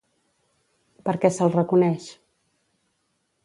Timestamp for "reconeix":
1.59-2.11